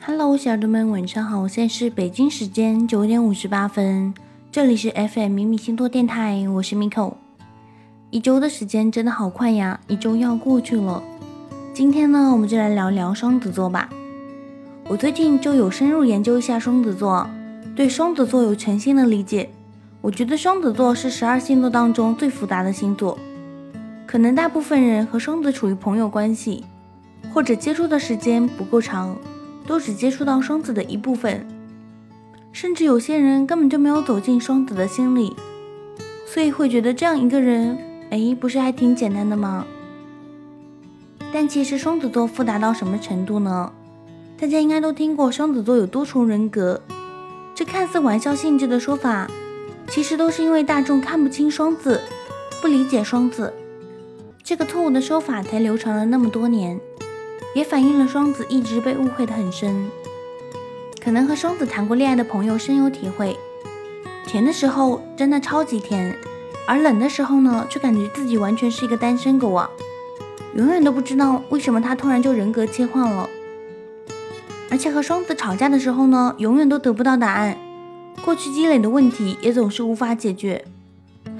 [0.00, 1.46] Hello，小耳朵们，晚上好！
[1.48, 4.14] 现在是北京时间九点五十八分，
[4.50, 7.14] 这里是 FM 迷米星座电台，我是 Miko。
[8.10, 11.02] 一周的时间真的好快呀，一周要过去了。
[11.74, 13.90] 今天呢，我们就来聊聊双子座吧。
[14.86, 17.28] 我最近就有深入研究一下双子座，
[17.74, 19.50] 对双子座有全新的理解。
[20.00, 23.18] 我觉得双子座是十二星座当中最复杂的星座，
[24.06, 26.64] 可能大部分人和双子处于朋友关系，
[27.34, 29.16] 或者接触的时间不够长。
[29.68, 31.46] 都只接触到双子的一部分，
[32.52, 35.36] 甚至有些人根本就没有走进双子的心里，
[36.26, 37.76] 所以会觉得这样一个人，
[38.10, 39.66] 哎，不是还挺简单的吗？
[41.30, 43.70] 但其实双子座复杂到什么程度呢？
[44.38, 46.80] 大家应该都听过双子座有多重人格，
[47.54, 49.28] 这看似玩笑性质的说法，
[49.88, 52.00] 其实都是因为大众看不清双子，
[52.62, 53.52] 不理解双子，
[54.42, 56.80] 这个错误的说法才流传了那么多年。
[57.58, 59.90] 也反映了双子一直被误会的很深，
[61.02, 63.36] 可能和双子谈过恋爱的朋友深有体会。
[64.24, 66.16] 甜的时候真的超级甜，
[66.68, 69.68] 而冷的时候呢，却感觉自己完全是一个单身狗啊，
[70.54, 73.28] 永远都不知道为什么他突然就人格切换了。
[74.70, 77.58] 而且和双子吵架的时候呢，永远都得不到答案，
[78.24, 80.64] 过去积累的问题也总是无法解决。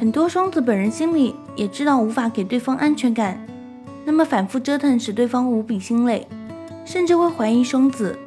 [0.00, 3.46] 很多双子本人心里也知道无法给对方安全感。
[4.08, 6.26] 那么反复折腾使对方无比心累，
[6.86, 8.18] 甚至会怀疑双子，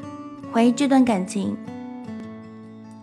[0.53, 1.57] 怀疑这段感情。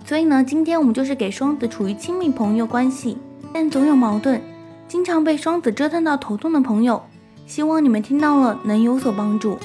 [0.06, 3.18] 所以呢，今天我们就是给双子处于亲密朋友关系，
[3.52, 4.40] 但总有矛盾，
[4.86, 7.02] 经常被双子折腾到头痛的朋友，
[7.48, 9.58] 希望你们听到了能有所帮助。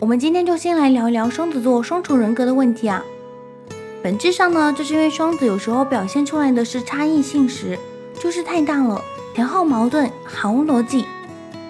[0.00, 3.04] 我们今天就先来聊一聊双子座双重人格的问题啊。
[4.02, 7.78] 本质上呢，就是因为双子有时候表现出来的是差异性时，
[8.18, 9.00] 就是太大了，
[9.36, 11.04] 前后矛盾，毫无逻辑。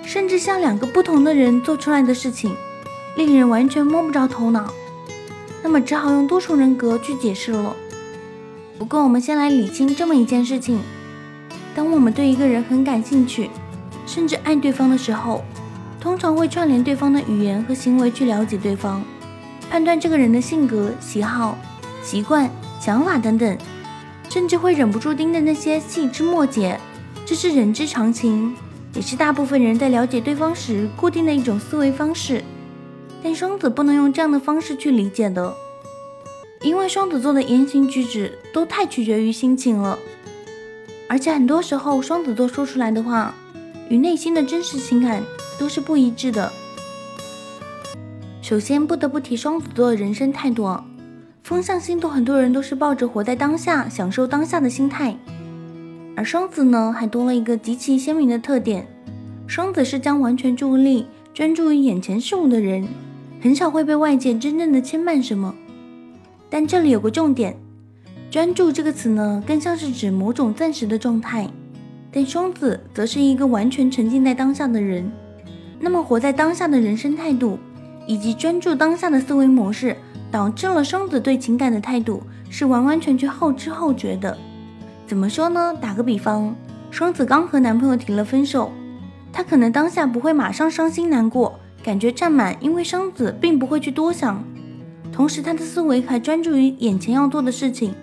[0.09, 2.57] 甚至像两个不同的人做出来的事情，
[3.15, 4.73] 令人完全摸不着头脑。
[5.63, 7.77] 那么只好用多重人格去解释了。
[8.79, 10.81] 不过我们先来理清这么一件事情：
[11.75, 13.51] 当我们对一个人很感兴趣，
[14.07, 15.45] 甚至爱对方的时候，
[16.01, 19.05] 通常会串联对方的语言和行为去了解对方，
[19.69, 21.59] 判断这个人的性格、喜好、
[22.03, 23.59] 习惯、想法等等，
[24.31, 26.81] 甚至会忍不住盯着那些细枝末节。
[27.27, 28.57] 这是人之常情。
[28.95, 32.43] 也是大部分人在了解对方时固定的一种思维方式，
[33.23, 35.55] 但双子不能用这样的方式去理解的，
[36.63, 39.99] 因为双子座的言行举止都太取决于心情了，
[41.09, 43.35] 而且很多时候双子座说出来的话
[43.89, 45.23] 与内心的真实情感
[45.59, 46.53] 都是不一致的。
[48.43, 50.75] 首先不得不提双子座的人生态度，
[51.43, 55.17] 风象星座很多人都是抱着活在当下、享受当下的心态。
[56.19, 58.85] 而双子呢，还多了一个极其鲜明的特点：
[59.47, 62.89] 双子是将完全注意力专注于眼前事物的人，
[63.41, 65.55] 很少会被外界真正的牵绊什么。
[66.51, 67.57] 但这里有个重点，
[68.33, 71.49] 专注这个词呢，更像是指某种暂时的状态，
[72.11, 75.09] 但双子则是一个完全沉浸在当下的人。
[75.79, 77.61] 那么，活在当下的人生态度，
[78.09, 79.97] 以及专注当下的思维模式，
[80.33, 84.37] 导致了双子对情感的态度是完完全全后知后觉的。
[85.09, 85.75] 怎么说呢？
[85.81, 86.55] 打个比方，
[86.91, 88.71] 双子刚和男朋友提了分手，
[89.33, 94.45] 他可能当下不会马上伤心难过，感觉占满，因为双子并不会去多想，
[95.11, 97.95] 同时他的思维还专注于眼前要做的事情。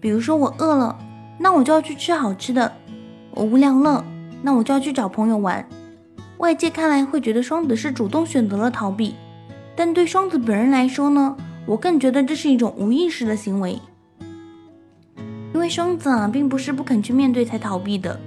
[0.00, 0.98] 比如说我饿了，
[1.38, 2.72] 那我就要去吃好吃的；
[3.32, 4.02] 我无聊了，
[4.40, 5.62] 那我就要去找朋友玩。
[6.38, 9.14] 外界看来会觉得双子是主动选择了逃避，
[9.76, 13.78] 但对双子本人来说呢，我更觉得这是一种无意识的行为。
[15.62, 18.18] 因为双子啊，并不是不肯去面对才逃避的，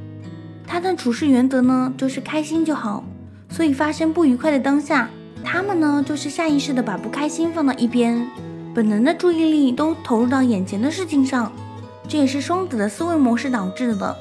[0.66, 3.04] 他的处事原则呢，就是开心就好。
[3.50, 5.10] 所以发生不愉快的当下，
[5.44, 8.26] 他们呢，就是下意识的把不开心放到一边，
[8.74, 11.52] 本能的注意力都投入到眼前的事情上，
[12.08, 14.16] 这也是双子的思维模式导致的。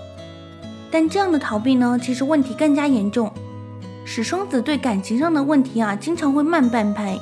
[0.91, 3.33] 但这样的逃避呢，其实问题更加严重，
[4.05, 7.17] 使双子对感情上的问题啊，经常会慢半拍，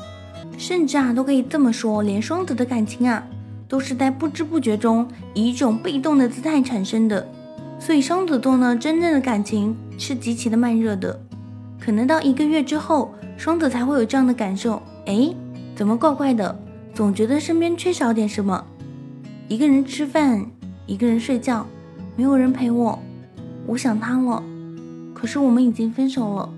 [0.56, 3.22] 甚至啊，都可以这么说，连双子的感情啊。
[3.72, 7.26] 都是在不知不觉中以一种被动的姿态产生的，
[7.80, 11.18] 所以双子座呢，真正的感情是极其的慢热的，
[11.80, 14.82] 可能到一个月之后，双子才会有这样的感受。
[15.06, 15.34] 哎，
[15.74, 16.54] 怎么怪怪的？
[16.92, 18.62] 总觉得身边缺少点什么。
[19.48, 20.44] 一个人吃饭，
[20.86, 21.66] 一个人睡觉，
[22.14, 22.98] 没有人陪我，
[23.66, 24.42] 我想他了。
[25.14, 26.52] 可是我们已经分手了。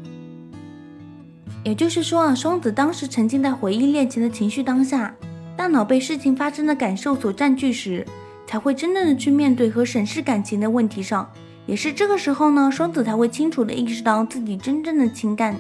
[1.63, 5.15] 也就是说啊，双子当时沉浸在回忆恋情的情绪当下。
[5.57, 8.07] 大脑被事情发生的感受所占据时，
[8.47, 11.31] 才会真正的去面对和审视感情的问题上。
[11.67, 15.57] 也是这个时候呢，双子才会清楚的意识到自己真正的情感。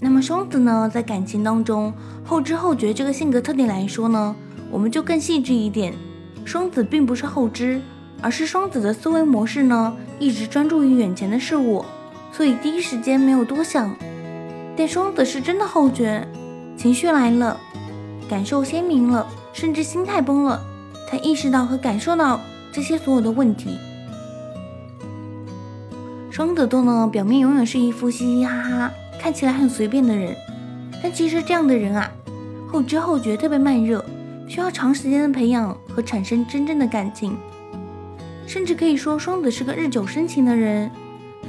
[0.00, 1.92] 那么双子呢，在感情当中
[2.24, 4.34] 后知后觉这个性格特点来说呢，
[4.70, 5.92] 我们就更细致一点。
[6.44, 7.80] 双子并不是后知，
[8.22, 11.84] 而是双子的思维模式呢，一直专注于眼前的事物，
[12.32, 13.94] 所以第一时间没有多想。
[14.76, 16.26] 但双子是真的后觉，
[16.84, 17.58] 情绪来了，
[18.28, 20.62] 感受鲜明了，甚至心态崩了，
[21.08, 22.38] 才意识到和感受到
[22.70, 23.78] 这些所有的问题。
[26.30, 30.36] 双子座呢，表面永远是一副嘻嘻哈哈，看起来很随便的人，
[31.02, 32.12] 但其实这样的人啊，
[32.70, 34.04] 后知后觉特别慢热，
[34.46, 37.34] 需要长时间的培养和产生真正的感情，
[38.46, 40.90] 甚至可以说双子是个日久生情的人，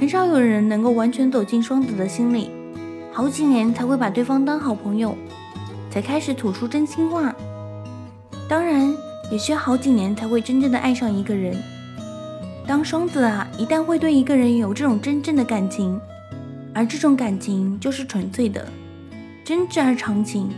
[0.00, 2.48] 很少有人能够完全走进双子的心里，
[3.16, 5.16] 好几年才会把对方当好朋友，
[5.90, 7.34] 才开始吐出真心话，
[8.46, 8.94] 当然
[9.32, 11.56] 也需要好几年才会真正的爱上一个人。
[12.66, 15.98] 当双子啊，一旦会对一个人有这种真正的感情，
[16.74, 18.68] 而这种感情就是纯粹的、
[19.42, 20.50] 真挚而长情。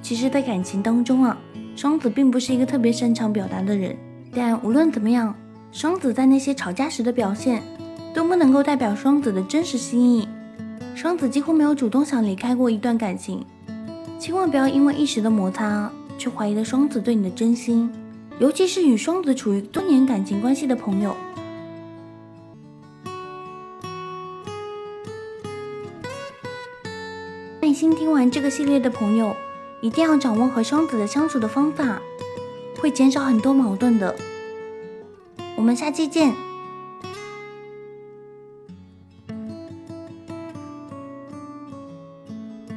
[0.00, 1.36] 其实，在感情当中啊，
[1.76, 3.94] 双子并不是一个特别擅长表达的人。
[4.34, 5.34] 但无论怎么样，
[5.70, 7.62] 双子在那些吵架时的表现，
[8.14, 10.26] 都不能够代表双子的真实心意。
[11.00, 13.42] 双子几乎没有主动想离开过一段感情。
[14.18, 17.90] 千万不要因为一时的摩擦，去怀疑了双子对你的真心。
[18.38, 21.16] 尤其是与双子处于多年感情关系的朋友，
[27.62, 29.34] 耐心听完这个系列的朋友，
[29.80, 32.02] 一定要掌握和双子的相处的方法，
[32.78, 34.14] 会减少很多矛盾的。
[35.56, 36.49] 我们下期见。